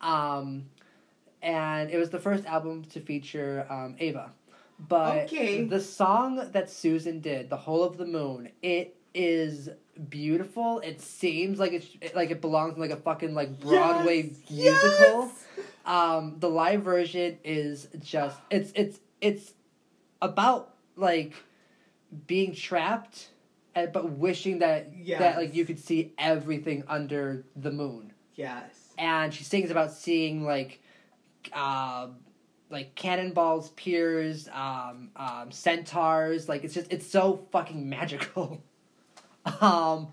[0.00, 0.66] Um,
[1.42, 4.32] and it was the first album to feature um, Ava.
[4.88, 5.64] But Okay.
[5.64, 9.68] the song that Susan did, "The Whole of the Moon," it is
[10.08, 10.80] beautiful.
[10.80, 15.30] It seems like it's like it belongs in like a fucking like Broadway Yes, musical.
[15.30, 15.46] yes.
[15.84, 19.52] Um, the live version is just it's it's it's
[20.22, 21.34] about like
[22.26, 23.28] being trapped,
[23.74, 28.12] and, but wishing that that like you could see everything under the moon.
[28.34, 28.94] Yes.
[28.98, 30.82] And she sings about seeing like,
[31.54, 32.08] uh,
[32.68, 36.48] like cannonballs, piers, um, um, centaurs.
[36.48, 38.62] Like it's just it's so fucking magical.
[39.60, 40.08] um,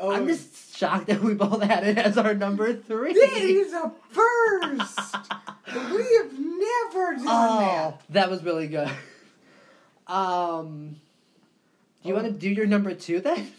[0.00, 3.12] Oh, I'm just shocked that we both had it as our number three.
[3.12, 5.16] That is a first.
[5.66, 8.88] we have never done Oh, that was really good.
[10.06, 10.96] Um,
[12.02, 12.22] do you Oh.
[12.22, 13.52] want to do your number two then?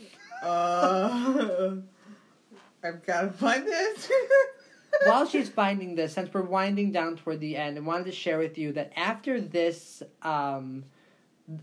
[0.44, 1.76] Uh,
[2.84, 4.12] I've got to find this.
[5.06, 8.38] While she's finding this, since we're winding down toward the end, I wanted to share
[8.40, 10.84] with you that after this, um,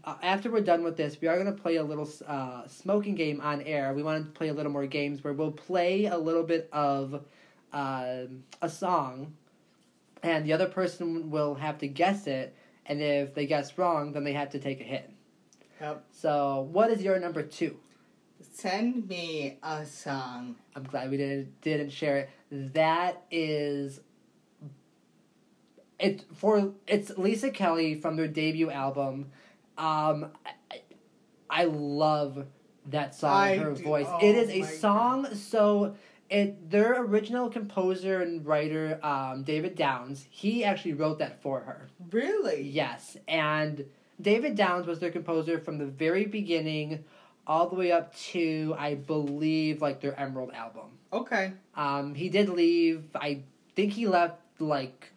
[0.05, 3.14] uh, after we're done with this, we are going to play a little uh, smoking
[3.14, 3.92] game on air.
[3.94, 7.22] We want to play a little more games where we'll play a little bit of
[7.72, 9.35] um a song,
[10.22, 12.55] and the other person will have to guess it.
[12.87, 15.09] And if they guess wrong, then they have to take a hit.
[15.81, 16.05] Yep.
[16.12, 17.79] So, what is your number two?
[18.53, 20.57] Send me a song.
[20.74, 22.31] I'm glad we didn't didn't share it.
[22.74, 24.00] That is
[26.00, 29.31] it for it's Lisa Kelly from their debut album.
[29.81, 30.27] Um,
[30.71, 30.83] I,
[31.49, 32.47] I love
[32.87, 33.31] that song.
[33.31, 34.07] I her do- voice.
[34.09, 35.35] oh it is a song.
[35.35, 35.97] So
[36.29, 40.27] it their original composer and writer um, David Downes.
[40.31, 41.88] He actually wrote that for her.
[42.11, 42.62] Really?
[42.62, 43.87] Yes, and
[44.21, 47.05] David Downes was their composer from the very beginning,
[47.47, 50.99] all the way up to I believe like their Emerald album.
[51.12, 51.53] Okay.
[51.75, 53.05] Um, he did leave.
[53.14, 55.12] I think he left like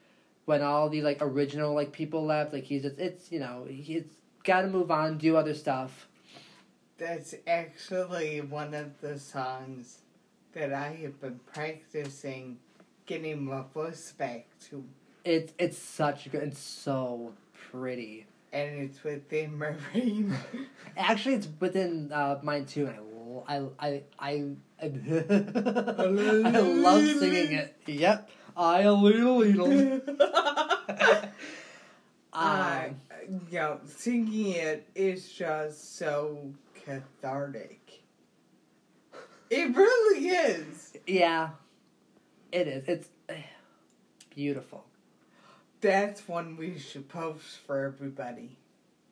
[0.45, 2.53] when all the like original like people left.
[2.53, 4.05] Like he's just it's you know he's
[4.43, 6.07] got to move on, do other stuff.
[6.97, 9.99] That's actually one of the songs
[10.53, 12.59] that I have been practicing
[13.05, 14.83] getting my voice back to.
[15.25, 16.43] It's it's such good.
[16.43, 17.33] It's so
[17.71, 18.27] pretty.
[18.51, 20.35] And it's within my range.
[20.97, 22.87] Actually, it's within uh, mine too,
[23.47, 24.43] I I I
[24.79, 27.75] I, I love singing it.
[27.87, 30.01] Yep, I a little little.
[32.35, 33.01] I, Um,
[33.49, 36.51] you know, singing it is just so
[36.85, 38.03] cathartic.
[39.49, 40.97] It really is.
[41.05, 41.49] yeah,
[42.51, 42.87] it is.
[42.87, 43.09] It's
[44.35, 44.85] beautiful.
[45.81, 48.57] That's one we should post for everybody.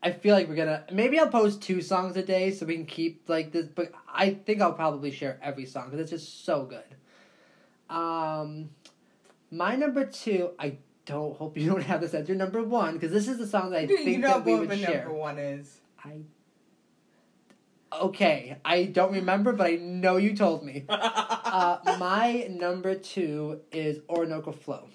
[0.03, 2.85] I feel like we're gonna maybe I'll post two songs a day so we can
[2.85, 3.67] keep like this.
[3.67, 7.95] But I think I'll probably share every song because it's just so good.
[7.95, 8.69] Um,
[9.51, 10.51] my number two.
[10.57, 13.47] I don't hope you don't have this as your number one because this is the
[13.47, 15.03] song that I you think know that we would share.
[15.05, 15.79] number one is.
[16.03, 16.19] I.
[17.93, 20.85] Okay, I don't remember, but I know you told me.
[21.51, 24.87] Uh, my number two is Orinoco Flow.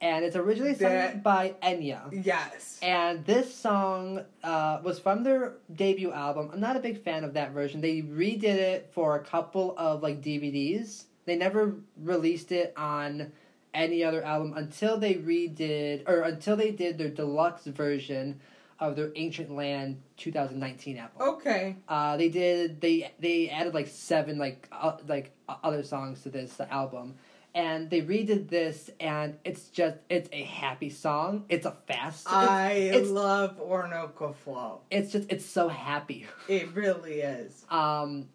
[0.00, 2.00] and it's originally sung That- by Enya.
[2.26, 2.80] Yes.
[2.82, 6.50] And this song uh, was from their debut album.
[6.52, 7.80] I'm not a big fan of that version.
[7.80, 11.04] They redid it for a couple of like DVDs.
[11.26, 13.30] They never released it on
[13.78, 18.40] any other album until they redid or until they did their deluxe version
[18.80, 21.16] of their Ancient Land 2019 album.
[21.20, 21.76] Okay.
[21.88, 26.28] Uh, they did they they added like seven like uh, like uh, other songs to
[26.30, 27.14] this album,
[27.54, 31.44] and they redid this, and it's just it's a happy song.
[31.48, 32.26] It's a fast.
[32.26, 34.80] It's, I it's- love Orinoco Flow.
[34.90, 36.26] it's just it's so happy.
[36.48, 37.64] It really is.
[37.70, 38.28] Um,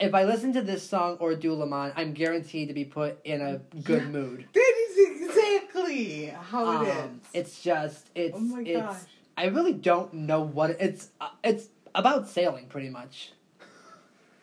[0.00, 3.58] if I listen to this song or Dulaman, I'm guaranteed to be put in a
[3.82, 4.08] good Yeah.
[4.08, 4.46] mood.
[4.52, 6.96] That is exactly how it is.
[6.96, 8.80] Um, it's just it's oh my it's.
[8.80, 9.00] gosh.
[9.36, 11.08] I really don't know what it- it's.
[11.20, 13.32] Uh, it's about sailing, pretty much.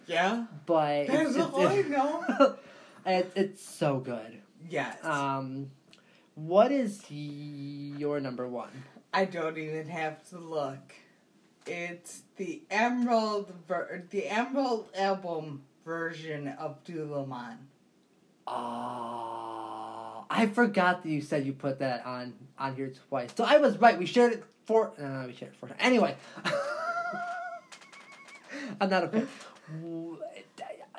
[0.07, 0.45] Yeah.
[0.65, 2.55] But That's all I know.
[3.05, 4.41] it, it's so good.
[4.69, 5.03] Yes.
[5.03, 5.71] Um,
[6.35, 8.69] what is your number one?
[9.13, 10.93] I don't even have to look.
[11.65, 17.57] It's the Emerald ver- the Emerald album version of Dulaman.
[18.47, 23.31] Ah, I forgot that you said you put that on on here twice.
[23.35, 23.97] So I was right.
[23.97, 24.93] We shared it four.
[24.97, 25.73] No, we shared it times.
[25.79, 26.15] Anyway,
[28.81, 29.27] I'm not a fan.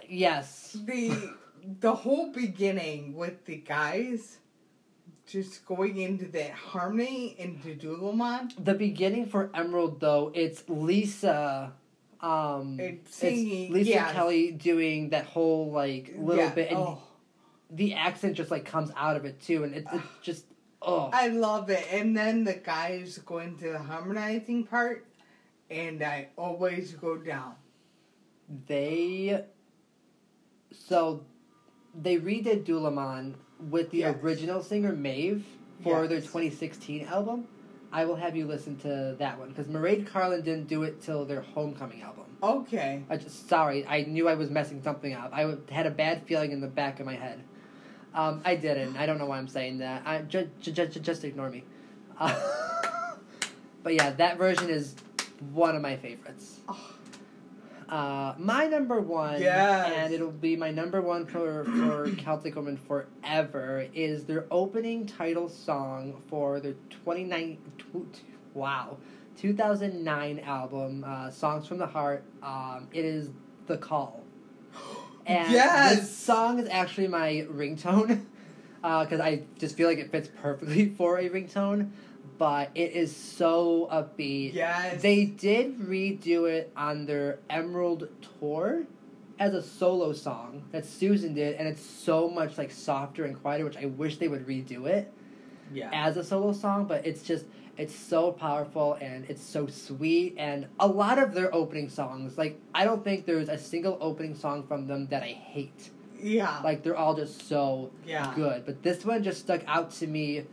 [0.08, 0.76] Yes.
[0.84, 1.32] The
[1.80, 4.38] the whole beginning with the guys
[5.26, 8.52] just going into that harmony into Dulaman.
[8.58, 11.72] The beginning for Emerald though, it's Lisa.
[12.20, 14.12] Um, It's it's Lisa yes.
[14.12, 17.02] Kelly doing that whole like little Yeah, bit, and oh,
[17.70, 20.44] the accent just like comes out of it too, and it's, it's just
[20.80, 21.10] oh.
[21.12, 21.86] I love it.
[21.92, 25.06] And then the guys go into the harmonizing part,
[25.70, 27.54] and I always go down.
[28.66, 29.44] they
[30.72, 31.24] so
[31.94, 33.36] they redid Dulaman
[33.70, 34.16] with the Yes.
[34.22, 35.44] original singer Maeve
[35.82, 37.46] for their 2016 album.
[37.92, 41.24] I will have you listen to that one because Mairead Carlin didn't do it till
[41.24, 42.24] their Homecoming album.
[42.42, 43.02] Okay.
[43.08, 45.30] I just sorry, I knew I was messing something up.
[45.32, 47.40] I w- had a bad feeling in the back of my head.
[48.14, 48.96] Um, I didn't.
[48.96, 50.02] I don't know why I'm saying that.
[50.06, 51.64] I ju- ju- ju- just ignore me.
[52.18, 52.34] Uh,
[53.82, 54.94] but yeah, that version is
[55.52, 56.60] one of my favorites.
[56.68, 56.95] Oh.
[57.88, 59.92] Uh, my number one, Yes.
[59.94, 65.48] and it'll be my number one for for Celtic Woman forever, is their opening title
[65.48, 68.20] song for their 29 tw-
[68.54, 68.96] wow
[69.36, 72.24] 2009 album, uh, Songs from the Heart.
[72.42, 73.30] Um, it is
[73.66, 74.22] The Call.
[75.26, 75.96] And Yes!
[76.00, 78.24] this song is actually my ringtone
[78.82, 81.90] because I just feel like it fits perfectly for a ringtone.
[82.38, 84.52] But it is so upbeat.
[84.54, 85.00] Yes.
[85.02, 88.08] They did redo it on their Emerald
[88.40, 88.84] tour
[89.38, 93.64] as a solo song that Susan did, and it's so much like softer and quieter,
[93.64, 95.12] which I wish they would redo it
[95.72, 95.90] Yeah.
[95.92, 96.86] as a solo song.
[96.86, 97.44] But it's just
[97.78, 102.58] it's so powerful and it's so sweet, and a lot of their opening songs, like
[102.74, 105.90] I don't think there's a single opening song from them that I hate.
[106.20, 106.60] Yeah.
[106.64, 108.32] Like they're all just so yeah.
[108.34, 108.64] good.
[108.64, 110.44] But this one just stuck out to me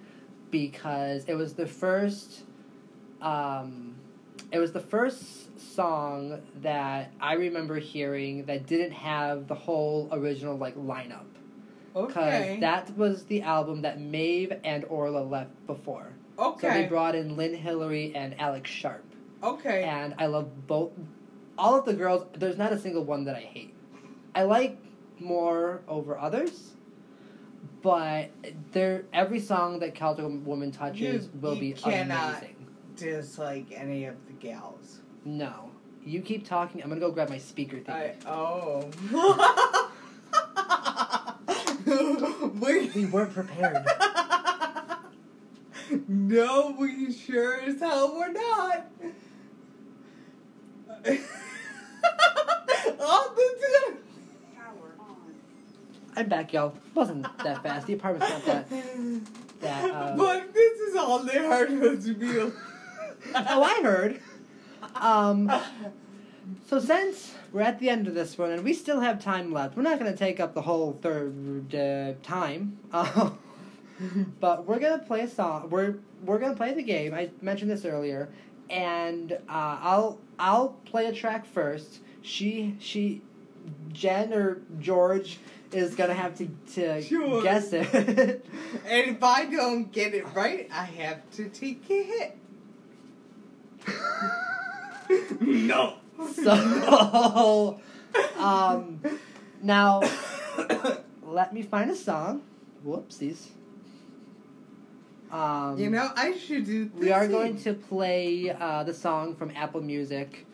[0.54, 2.44] because it was the first
[3.22, 3.96] um
[4.52, 10.56] it was the first song that I remember hearing that didn't have the whole original
[10.58, 11.26] like lineup.
[11.94, 12.58] Because Okay.
[12.62, 16.08] that was the album that Maeve and Orla left before.
[16.38, 16.68] Okay.
[16.68, 19.04] So they brought in Lynn Hilary and Alex Sharpe.
[19.42, 19.84] okay.
[19.84, 20.92] And I love both
[21.58, 22.26] all of the girls.
[22.38, 23.74] There's not a single one that I hate.
[24.36, 24.78] I like
[25.20, 26.74] more over others.
[27.84, 28.32] But
[28.72, 32.56] there, every song that Celtic Woman touches You- will you be cannot- amazing.
[32.96, 35.02] Dislike any of the gals.
[35.26, 35.72] No,
[36.06, 36.82] you keep talking.
[36.82, 37.94] I'm gonna go grab my speaker thing.
[37.94, 38.90] I oh.
[42.62, 43.86] we, We weren't prepared.
[46.08, 48.86] no, we sure as hell were not.
[53.00, 53.98] oh, Power on.
[56.16, 56.74] I'm back, y'all.
[56.94, 57.88] Wasn't that fast.
[57.88, 58.70] The apartment's not that.
[59.62, 62.52] that, uh, but this is all they heard was me.
[63.36, 64.22] oh, I heard.
[64.96, 65.52] Um,
[66.68, 69.76] so since we're at the end of this one and we still have time left,
[69.76, 72.78] we're not going to take up the whole third uh, time.
[72.92, 73.32] Uh,
[74.40, 75.70] but we're gonna play a song.
[75.70, 77.14] We're we're gonna play the game.
[77.14, 78.30] I mentioned this earlier,
[78.70, 79.38] and uh,
[79.82, 82.00] I'll I'll play a track first.
[82.22, 83.22] She she,
[83.92, 85.40] Jen or George
[85.74, 87.42] is gonna have to to Sure.
[87.44, 87.88] guess it.
[88.86, 92.38] And if I don't get it right, I have to take a hit.
[95.42, 95.96] no.
[96.34, 97.80] so,
[98.38, 99.02] um,
[99.62, 100.02] now
[101.24, 102.42] let me find a song.
[102.86, 103.48] Whoopsies.
[105.32, 106.92] Um, You know, I should do.
[106.96, 110.46] we are going to play uh, the song from Apple Music.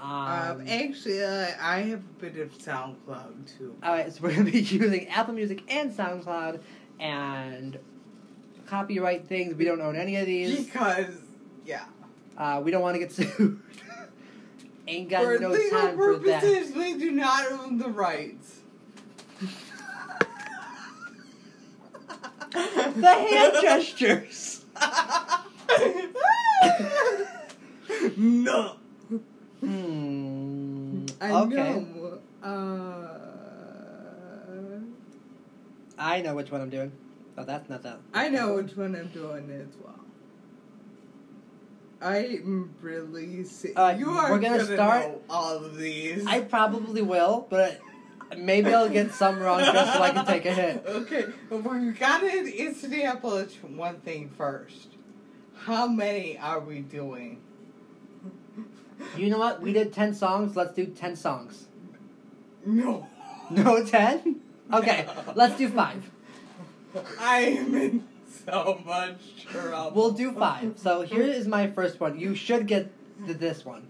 [0.00, 3.74] Um, Um, actually, uh, I have a bit of SoundCloud too.
[3.82, 6.60] Alright, so we're gonna be using Apple Music and SoundCloud
[7.00, 7.78] and
[8.66, 9.54] copyright things.
[9.54, 10.66] We don't own any of these.
[10.66, 11.14] Because,
[11.64, 11.84] yeah.
[12.36, 13.60] Uh, we don't want to get sued.
[14.86, 16.42] Ain't got for no time for that.
[16.42, 18.60] purposes, we do not own the rights.
[22.50, 24.64] The hand gestures.
[28.16, 28.77] no.
[29.60, 31.06] Hmm.
[31.20, 31.54] I okay.
[31.54, 32.18] know.
[32.42, 33.18] Uh,
[35.98, 36.92] I know which one I'm doing.
[37.36, 37.98] Oh, that's not that.
[38.14, 39.94] I know which one I'm doing as well.
[42.00, 43.44] I'm really.
[43.44, 46.24] Si- Uh, you are we're gonna start- know all of these.
[46.26, 47.80] I probably will, but
[48.36, 50.84] maybe I'll get some wrong just so I can take a hit.
[50.88, 54.88] Okay, but we gotta establish one thing first.
[55.56, 57.40] How many are we doing?
[59.16, 59.60] You know what?
[59.62, 60.56] We did 10 songs.
[60.56, 61.66] Let's do 10 songs.
[62.66, 63.06] No.
[63.50, 64.40] No 10?
[64.72, 65.32] Okay, No.
[65.34, 66.10] let's do 5.
[67.18, 68.04] I am in
[68.44, 69.92] so much trouble.
[69.94, 70.78] We'll do 5.
[70.78, 72.18] So here is my first one.
[72.18, 72.90] You should get
[73.26, 73.88] this one.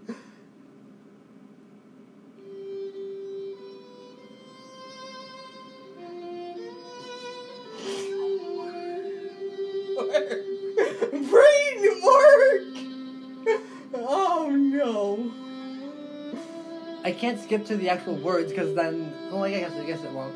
[17.29, 19.13] Can't skip to the actual words because then.
[19.31, 20.35] Well, I guess, I guess it won't.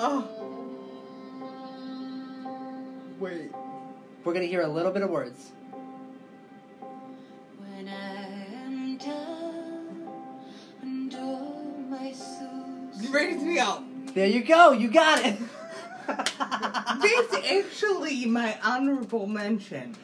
[0.00, 0.28] Oh.
[3.20, 3.52] Wait.
[4.24, 5.52] We're gonna hear a little bit of words.
[7.58, 10.08] When I am done
[10.82, 13.84] and all my soul's You raised me up.
[14.14, 14.72] There you go.
[14.72, 15.38] You got it.
[16.08, 19.94] That's actually my honorable mention.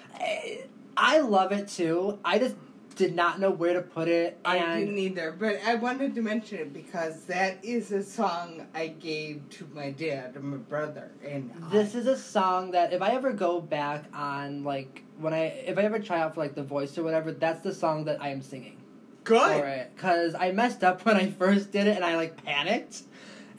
[0.96, 2.20] I love it too.
[2.24, 2.54] I just
[3.00, 6.58] did not know where to put it, I didn't either, but I wanted to mention
[6.58, 11.10] it because that is a song I gave to my dad and my brother.
[11.24, 15.44] And this is a song that if I ever go back on like when I
[15.46, 18.20] if I ever try out for like the voice or whatever, that's the song that
[18.20, 18.76] I am singing
[19.24, 19.64] for good.
[19.64, 23.04] it because I messed up when I first did it and I like panicked,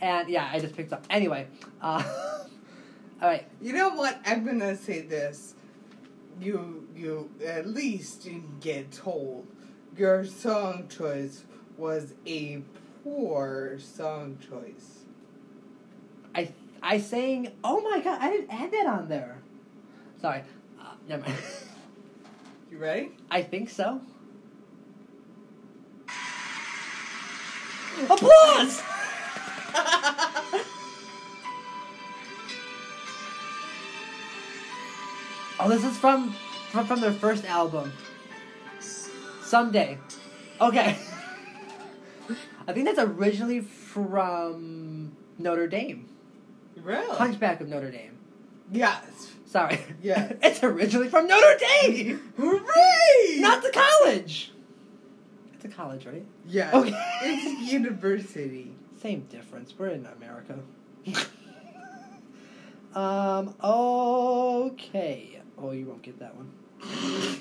[0.02, 1.48] and yeah, I just picked up anyway.
[1.82, 2.04] Uh,
[3.24, 4.22] all right, You know what?
[4.24, 5.56] I'm gonna say this.
[6.42, 9.46] You you at least didn't get told
[9.96, 11.44] your song choice
[11.78, 12.64] was a
[13.04, 15.06] poor song choice.
[16.34, 17.52] I I sang.
[17.64, 19.38] Oh my god, I didn't add that on there.
[20.20, 20.42] Sorry,
[20.80, 21.38] uh, never mind.
[22.72, 23.12] You ready?
[23.30, 24.00] I think so.
[28.10, 28.82] Applause!
[35.64, 36.32] Oh, this is from
[36.72, 37.94] from, from their first album.
[39.44, 40.00] Someday.
[40.60, 40.98] Okay.
[42.68, 46.10] I think that's originally from Notre Dame.
[46.82, 47.16] really?
[47.16, 48.18] Hunchback of Notre Dame.
[48.72, 49.34] Yes.
[49.46, 49.80] Sorry.
[50.02, 50.34] Yes.
[50.42, 52.32] it's originally from Notre Dame!
[52.38, 53.40] Hooray!
[53.40, 54.54] Not the college!
[55.54, 56.26] It's a college, right?
[56.48, 56.72] Yeah.
[56.74, 56.94] Okay.
[57.22, 58.74] It's university.
[59.00, 59.74] Same difference.
[59.78, 60.60] We're in America.
[62.96, 65.41] um, okay.
[65.62, 66.52] Oh, you won't get that one.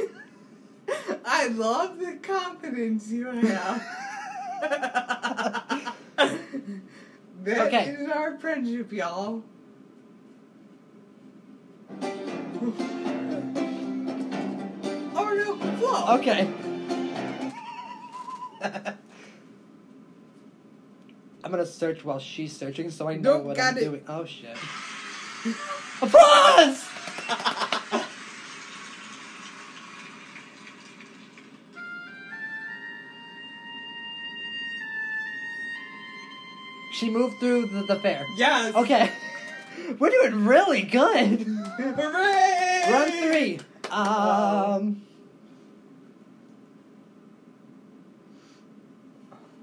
[1.25, 3.83] I love the confidence you have.
[7.43, 7.85] That Okay.
[7.89, 9.43] is our friendship, y'all.
[15.15, 16.19] Oh no, flow.
[16.19, 16.47] Okay.
[21.43, 23.81] I'm gonna search while she's searching so I know Nope, what I'm it.
[23.81, 24.03] doing.
[24.07, 24.57] Oh shit.
[26.03, 26.85] Applause!
[37.01, 38.27] She moved through the, the fair.
[38.37, 38.75] Yes.
[38.75, 39.11] Okay.
[39.99, 41.41] We're doing really good.
[41.41, 42.85] Hooray!
[42.91, 43.59] Run three.
[43.91, 45.03] Um.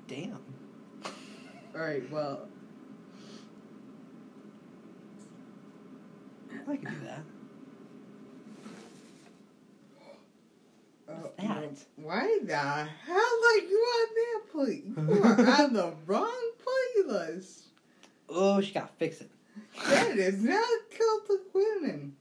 [0.07, 0.39] Damn.
[1.75, 2.11] All right.
[2.11, 2.47] Well,
[6.67, 7.21] I can do that.
[11.39, 11.85] That.
[11.95, 14.81] why the hell are you on that play?
[14.85, 17.61] You are on the wrong playlist.
[18.29, 19.31] Oh, she got to fix it.
[19.87, 22.15] That is not Celtic women.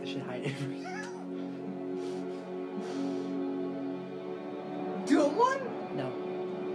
[0.00, 0.54] I should hide it.
[5.06, 5.60] Do one?
[5.96, 6.12] no.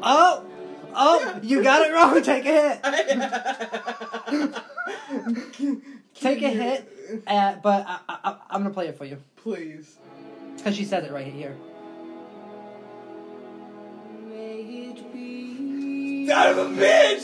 [0.03, 0.45] Oh!
[0.93, 2.21] Oh, you got it wrong.
[2.21, 4.55] Take a hit.
[6.15, 7.23] Take a hit.
[7.27, 9.97] Uh, but I, I, I'm gonna play it for you Please.
[10.55, 11.55] because she says it right here.
[14.29, 14.61] May
[14.95, 17.21] it be Son of a bitch!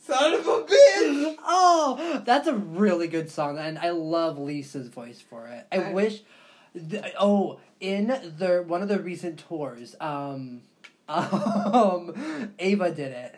[0.00, 1.36] Son of a bitch!
[1.46, 5.66] Oh, that's a really good song, and I love Lisa's voice for it.
[5.72, 6.22] I, I- wish.
[6.88, 10.62] Th- oh, in the one of the recent tours, um,
[11.08, 13.36] um, Ava did it.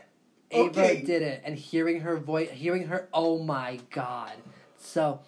[0.51, 1.03] Ava Okay.
[1.03, 4.33] did it, and hearing her voice, hearing her, oh my god!
[4.77, 5.21] So,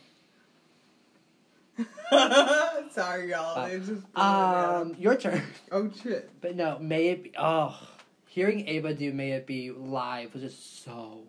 [2.90, 3.58] Sorry, y'all.
[3.64, 5.42] Uh, It just um, your turn.
[5.72, 6.30] Oh shit.
[6.40, 7.32] But no, may it be.
[7.38, 7.76] Oh,
[8.28, 11.22] hearing Ava do "May It Be" live was just so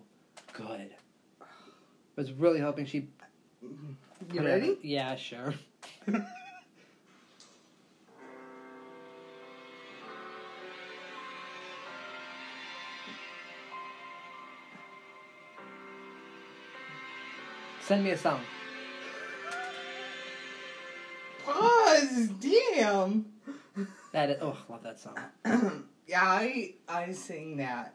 [0.54, 0.90] good.
[2.16, 3.08] Was really hoping she.
[3.62, 3.68] You
[4.30, 4.78] put it- ready?
[4.82, 5.54] Yeah, sure.
[17.86, 18.42] Send me a song.
[21.46, 22.30] Pause.
[22.40, 23.26] Damn.
[24.12, 25.20] That is, oh, love that song.
[26.08, 27.94] yeah, I I sing that.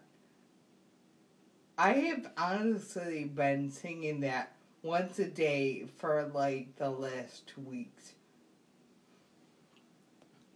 [1.76, 8.12] I have honestly been singing that once a day for like the last two weeks.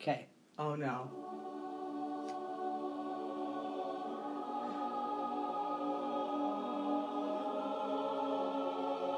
[0.01, 0.27] Okay.
[0.61, 1.11] Oh no.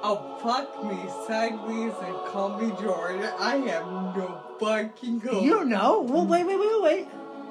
[0.08, 0.96] Oh fuck me
[1.26, 3.24] sideways and call me George.
[3.40, 5.42] I have no fucking clue.
[5.42, 6.02] You don't know?
[6.02, 7.08] Well, wait, wait, wait, wait.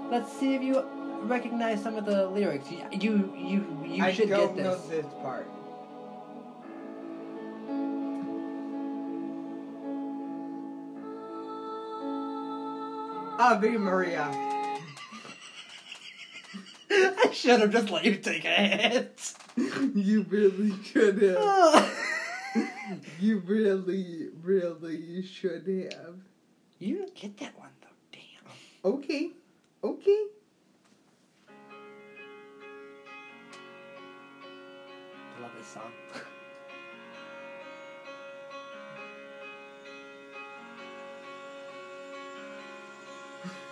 [0.10, 0.82] Let's see if you
[1.24, 2.72] recognize some of the lyrics.
[2.72, 5.04] You, you, you, you I should don't get know this.
[5.04, 5.50] this part.
[13.38, 14.32] Ah, Ave Maria.
[16.90, 19.34] I should have just let you take a hit.
[19.58, 22.02] You really should have.
[23.20, 26.16] You really, really should have.
[26.80, 27.88] you didn't get that one though.
[28.12, 28.94] Damn.
[28.94, 29.32] Okay.
[29.84, 30.24] Okay.
[35.38, 35.92] I love this song.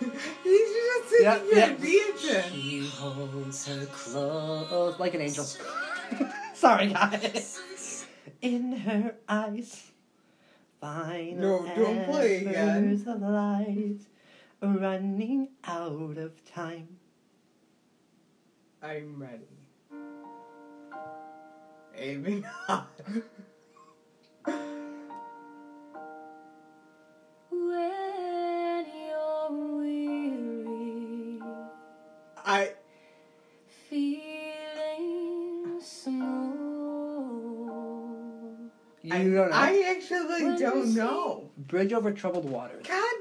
[0.00, 1.66] He's just sitting Yeah, here yeah.
[2.12, 2.52] dancing.
[2.52, 5.44] She holds her clothes like an angel.
[6.54, 7.60] Sorry, guys.
[8.44, 9.90] In her eyes,
[10.78, 13.02] final No, don't play again.
[13.06, 14.00] of light,
[14.60, 16.88] running out of time.
[18.82, 19.48] I'm ready.
[21.96, 22.44] Aiming.
[40.30, 41.50] I actually When don't know.
[41.56, 42.84] Bridge over troubled waters.
[42.86, 43.14] God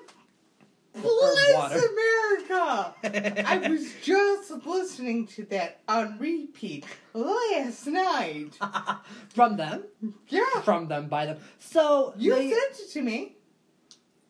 [0.94, 1.80] bless water.
[1.80, 2.94] America!
[3.48, 8.58] I was just listening to that on repeat last night.
[9.30, 9.84] from them,
[10.28, 11.38] Yeah, from them, by them.
[11.60, 13.36] So you they, sent it to me.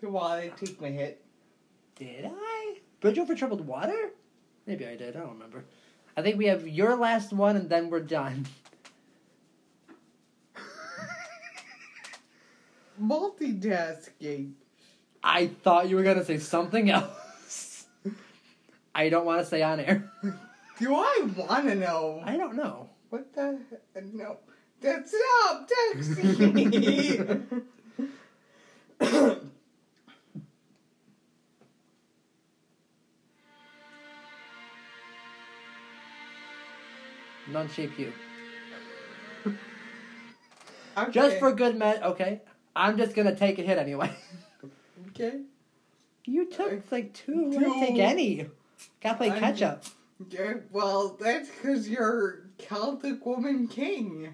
[0.01, 1.24] So while I take my hit.
[1.95, 4.11] did I bridge over troubled water?
[4.65, 5.15] Maybe I did.
[5.15, 5.65] I don't remember.
[6.15, 8.45] I think we have your last one, and then we're done.
[13.02, 14.54] Multitasking.
[15.24, 17.86] I thought you were gonna say something else.
[18.96, 20.12] I don't want to say on air.
[20.80, 22.22] Do I want to know?
[22.26, 22.89] I don't know.
[23.10, 23.60] What the?
[24.14, 24.38] No.
[24.82, 27.20] That's stop texting me.
[37.52, 38.12] None shape you.
[40.98, 41.12] okay.
[41.12, 42.02] Just for good med.
[42.02, 42.41] Okay,
[42.76, 44.11] I'm just gonna take a hit anyway.
[45.09, 45.41] Okay.
[46.26, 47.51] you took like two.
[47.55, 48.47] I didn't take any.
[48.99, 49.84] Gotta play catch up.
[50.28, 54.34] Yeah, well, that's because you're Celtic woman king.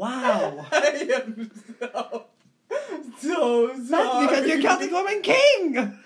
[0.00, 0.66] Wow.
[0.72, 2.24] I am so,
[3.18, 3.84] so sorry.
[3.84, 5.98] That's because you're Celtic Woman King.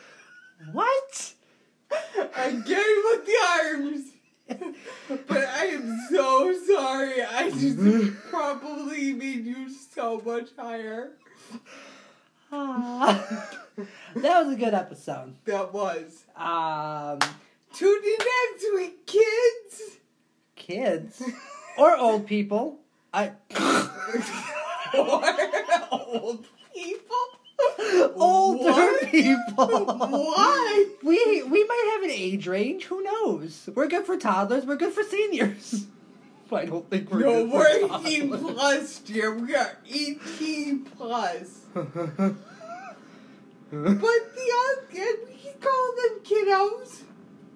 [0.72, 1.34] What?
[2.45, 4.11] I get gave with the arms.
[5.27, 7.23] But I am so sorry.
[7.23, 7.79] I just
[8.31, 11.13] probably made you so much higher.
[12.53, 13.49] Ah.
[14.17, 15.35] that was a good episode.
[15.47, 16.25] That was.
[16.37, 17.19] Um,
[17.73, 19.99] Tune in next week, kids.
[20.55, 21.23] kids
[21.79, 22.81] or old people.
[23.13, 23.33] I
[24.99, 25.25] or
[25.91, 27.17] old people.
[28.17, 29.03] older What?
[29.11, 29.85] people.
[29.87, 30.87] Why?
[31.03, 32.85] We we might have an age range.
[32.85, 33.69] Who knows?
[33.75, 34.65] We're good for toddlers.
[34.67, 35.87] We're good for seniors.
[36.53, 37.67] I don't think we're No, we're
[38.07, 39.35] 18 plus, dear.
[39.35, 41.63] We are 18 plus.
[41.75, 41.97] But
[43.73, 47.03] the other kid, we can call them kiddos.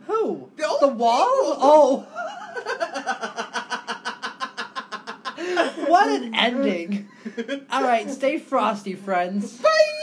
[0.06, 0.50] Who?
[0.56, 1.26] The The wall?
[1.28, 1.58] people.
[1.60, 2.06] Oh,
[5.86, 7.08] what an ending!
[7.70, 9.58] All right, stay frosty, friends.
[9.58, 9.97] Bye!